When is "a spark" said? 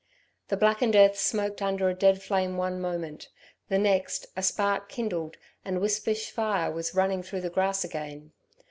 4.35-4.89